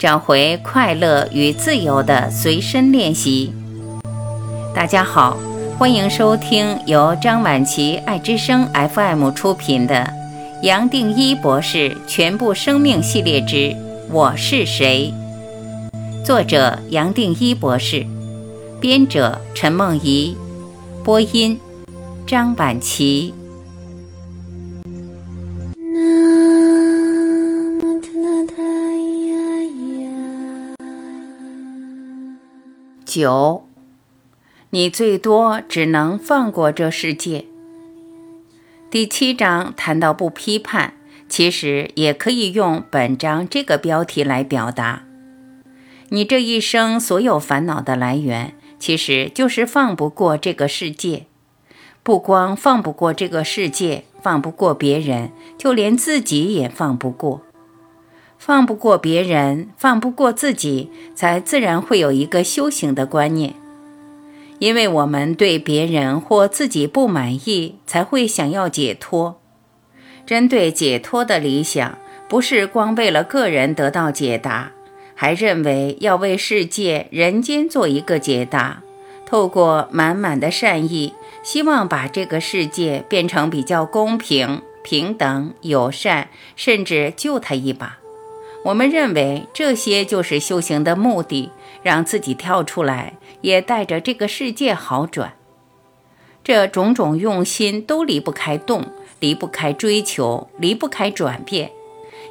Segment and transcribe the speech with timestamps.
[0.00, 3.52] 找回快乐与自由的随身练习。
[4.74, 5.36] 大家好，
[5.78, 9.96] 欢迎收听由张晚琪爱之声 FM 出品的
[10.62, 13.76] 《杨定一博士全部生命系列之
[14.10, 15.12] 我是谁》，
[16.24, 18.06] 作者杨定一博士，
[18.80, 20.34] 编者陈梦怡，
[21.04, 21.60] 播音
[22.26, 23.34] 张晚琪。
[33.12, 33.66] 九，
[34.70, 37.44] 你最多只能放过这世界。
[38.88, 40.94] 第七章谈到不批判，
[41.28, 45.02] 其实也可以用本章这个标题来表达。
[46.10, 51.26] 你这一生所有烦恼的来源，其实就是放不过这个世界。
[52.04, 57.42] 不光放不过这个世界，放不过别人，就连自己也放不过。
[58.40, 63.54] 放不过别人，放不过自己，才自然会有一个修行的观念。
[64.58, 69.38] 因为我们对别人或自己不满意，才会想要解脱。
[70.24, 71.98] 针对解脱的理想，
[72.30, 74.72] 不是光为了个人得到解答，
[75.14, 78.82] 还认为要为世界、人间做一个解答。
[79.26, 87.98] 透过满满的善意，希望把这个世界变成比较公平、平等、友善，甚至救他一把。
[88.62, 91.50] 我们认为这些就是修行的目的，
[91.82, 95.34] 让自己跳出来，也带着这个世界好转。
[96.44, 98.86] 这种种用心都离不开动，
[99.18, 101.70] 离不开追求，离不开转变。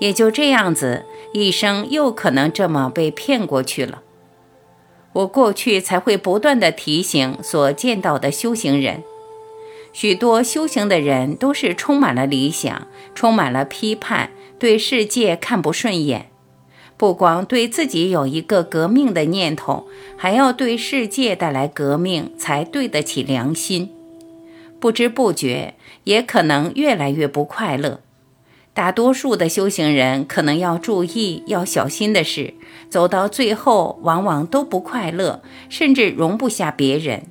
[0.00, 4.02] 也就这样子，一生又可能这么被骗过去了。
[5.12, 9.04] 我过去才会不断的提醒所见到的修行人，
[9.92, 14.30] 许多修行的人都是充满了理想，充满了批判。
[14.64, 16.30] 对世界看不顺眼，
[16.96, 23.90] 不光对自己有一个革命的念头，还要对世界带来革命，才对得起良心。
[24.80, 25.74] 不知不觉，
[26.04, 28.00] 也可能越来越不快乐。
[28.72, 32.54] 大多数的修行人可能要注意、要小心的是，
[32.88, 37.26] 走到最后，往往都不快乐，甚至容不下别人。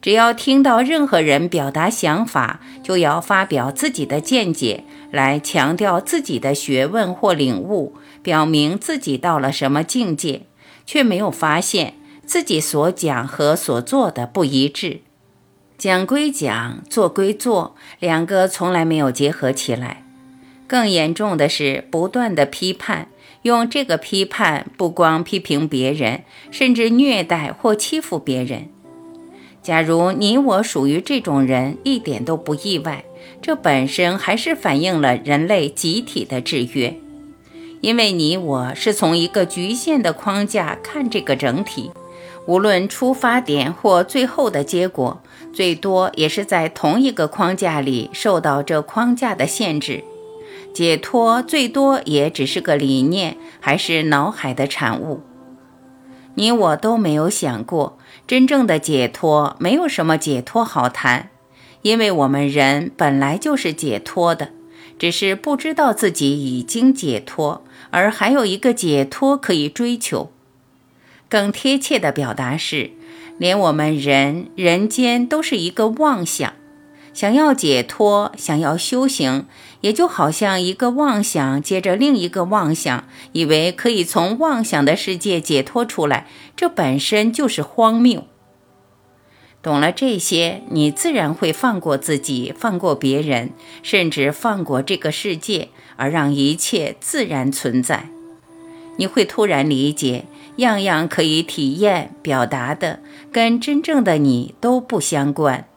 [0.00, 4.82] 只要听到任何人表达想法，就要发表自己的见解。
[5.10, 10.42] 来强调自己的学问或领悟，表明自己到了什么境界，
[10.84, 11.94] 却没有发现
[12.26, 15.00] 自己所讲和所做的不一致。
[15.78, 20.04] 讲归讲，做归做，两个从来没有结合起来。
[20.66, 23.08] 更严重的是，不断的批判，
[23.42, 28.68] 用这个批判不光批评别人，甚至虐待或欺负别人。
[29.68, 33.04] 假如你我属于这种人，一点都不意外。
[33.42, 36.98] 这本身还是反映了人类集体的制约，
[37.82, 41.90] 因为你我是从一个局限的框架看这个整体，
[42.46, 45.20] 无论出发点或最后的结果，
[45.52, 50.02] 最多也是在同一个框架里受到这框架的限制。
[50.72, 55.20] 解脱最多也只是个理念，还是脑海的产物。
[56.36, 61.30] 你我都没有想过，真正的解脱没有什么解脱好谈。
[61.82, 64.50] 因为我们人本来就是解脱的，
[64.98, 70.30] 只是不知道自己已经解脱，而还有一个解脱可以追求。
[71.28, 72.90] 更贴切的表达是，
[73.38, 76.52] 连我们人人间都是一个妄想。
[77.14, 79.46] 想要解脱，想要修行，
[79.80, 88.24] 也就好像一个妄想接着另一个妄想，以为可以从妄想的世界解脱出来，这本身就是荒谬。
[89.60, 93.50] 懂了这些，你自然会放过自己，放过别人，
[93.82, 98.08] 甚至放过这个世界，而让一切自然存在。
[98.96, 100.24] 你会突然理解，
[100.56, 103.00] 样样可以体验、表达的，
[103.30, 105.68] 跟真正的你都不相关。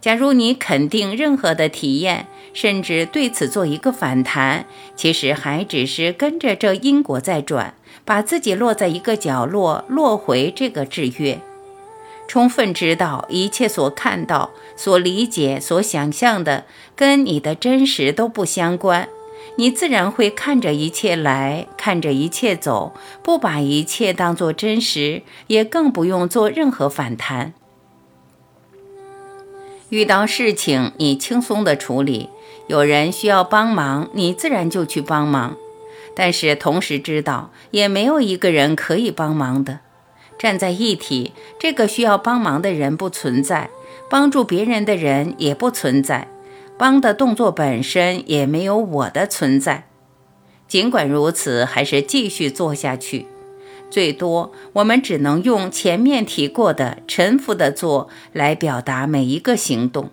[0.00, 4.64] 假如你肯定任何的体验，甚至对此做一个反弹，
[4.96, 7.74] 其实还只是跟着这因果在转，
[8.04, 11.38] 把自己落在一个角落，落回这个制约。
[12.26, 16.64] 充分知道一切所看到、所理解、所想象的，
[16.94, 19.08] 跟你的真实都不相关，
[19.56, 22.92] 你自然会看着一切来，看着一切走，
[23.22, 27.52] 不把一切当作真实，也更不用做任何反弹。
[29.90, 32.28] 遇到事情，你轻松的处理；
[32.68, 35.56] 有人需要帮忙，你自然就去帮忙。
[36.14, 39.80] 但是同时知道，也没有一个人可以帮忙的。
[40.38, 43.68] 站在一体，这个需要帮忙的人不存在，
[44.08, 46.28] 帮助别人的人也不存在，
[46.78, 49.88] 帮的动作本身也没有我的存在。
[50.68, 53.26] 尽管如此，还是继续做下去。
[53.90, 60.10] 最多，我们只能用前面提过的臣服的做来表达每一个行动，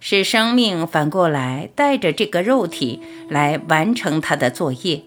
[0.00, 5.02] 使生命反过来带着这个肉体来完成它的作业。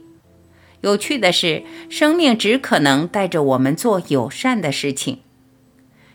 [0.82, 5.20] 有趣的是，生命只可能带着我们做友善的事情。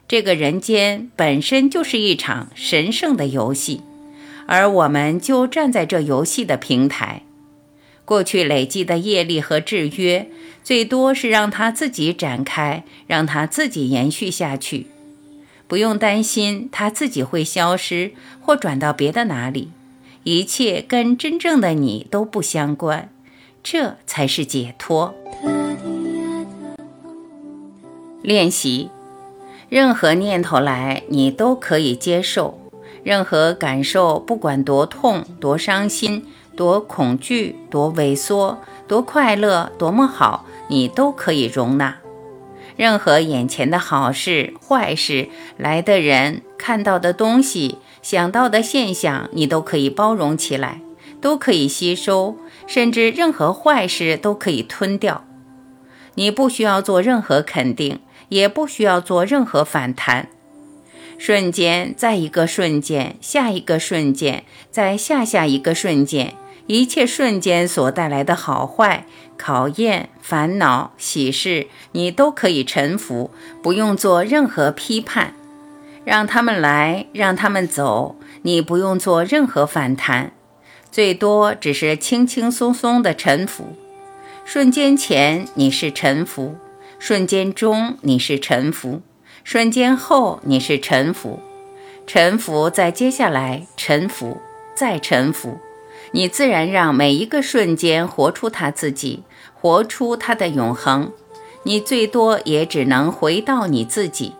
[0.06, 3.82] 这个人间本身就是一场神圣的游戏，
[4.46, 7.22] 而我们就站在这游戏的平台。
[8.04, 10.28] 过去累积的业力和制约，
[10.62, 14.86] 最多是让它自己展开，让它自己延续下去。
[15.66, 19.70] 不用担心它自己会消失或转到别的哪里，
[20.22, 23.10] 一切跟真正的你都不相关，
[23.62, 25.14] 这才是解脱。
[28.22, 28.90] 练习。
[29.70, 32.58] 任何念头来，你都可以接受；
[33.02, 36.24] 任何感受，不管多痛、多伤心、
[36.56, 41.98] 多恐惧、多萎缩、多快乐、多么好，你都可以容纳。
[42.76, 50.80] 任何眼前的好事、坏事、来的人、看到的东西、想到的现象，你都可以包容起来，
[51.20, 52.36] 都可以吸收，
[52.66, 55.24] 甚至任何坏事都可以吞掉。
[56.14, 58.00] 你不需要做任何肯定。
[58.30, 60.28] 也不需要做任何反弹，
[61.18, 66.34] 瞬间，在一个瞬间，下一个瞬间，在下下一个瞬间，
[66.66, 69.06] 一切瞬间所带来的好坏、
[69.36, 73.30] 考验、烦恼、喜事，你都可以臣服，
[73.62, 75.34] 不用做任何批判，
[76.04, 80.32] 让他们来，让他们走，你不用做任何反弹，
[80.90, 83.76] 最多只是轻轻松松的臣服。
[84.44, 86.56] 瞬间前，你是臣服。
[86.96, 89.02] 瞬间中你是臣服，
[89.42, 91.40] 瞬间后你是臣服，
[92.06, 94.38] 臣服在接下来臣服
[94.74, 95.58] 再臣服，
[96.14, 101.10] 你自然让每一个瞬间活出他自己，活出他的永恒。
[101.64, 104.34] 你最多也只能回到你自己，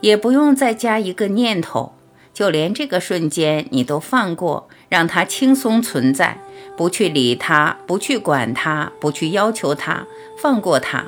[0.00, 1.92] 也不用再加一个念头，
[2.34, 6.40] 就连这个瞬间你都放过，让它轻松存在，
[6.76, 10.04] 不去理它，不去管它，不去要求它，
[10.36, 11.04] 放过它。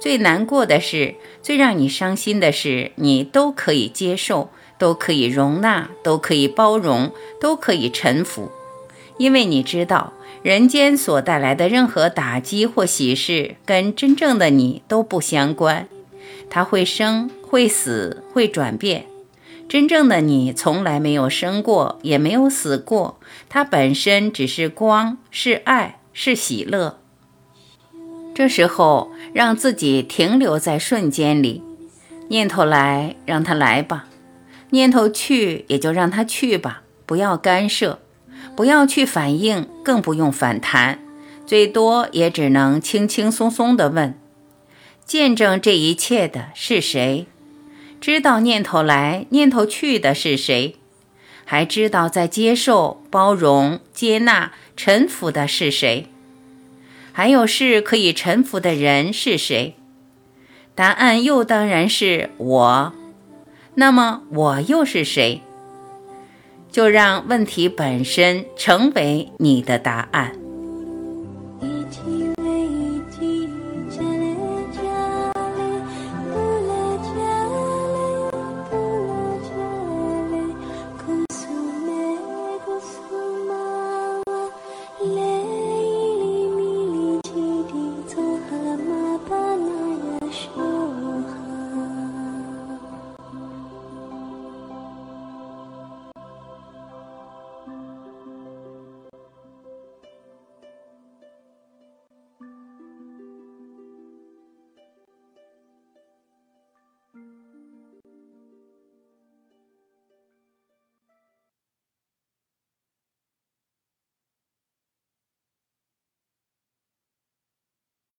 [0.00, 4.48] 最难过的是，最让你伤心的是，你都可以接受，
[4.78, 8.50] 都可以容纳，都可以包容，都可以臣服，
[9.18, 15.88] 因为你知道，人间所带来的任何打击或喜事，跟真正的你都不相关。
[16.48, 19.06] 它会生，会死，会转变。
[19.68, 23.18] 真正的你从来没有生过，也没有死过。
[23.48, 26.98] 它本身只是光，是爱，是喜乐。
[28.32, 31.62] 这时候，让自己停留在瞬间里，
[32.28, 34.04] 念头来，让它来吧；
[34.70, 36.82] 念头去，也就让它去吧。
[37.04, 37.98] 不要干涉，
[38.56, 40.98] 不要去反应，更不用反弹，
[41.46, 44.18] 最多也只能轻轻松松地问：
[45.04, 47.26] 见证这一切的是谁？
[48.00, 50.76] 知道念头来、念头去的是谁？
[51.44, 56.06] 还知道在接受、包容、接纳、臣服的是谁？
[57.12, 59.76] 还有是可以臣服的人是谁？
[60.74, 62.92] 答案又当然是我。
[63.76, 65.42] 那么我又是谁？
[66.76, 70.45] 就让问题本身成为你的答案。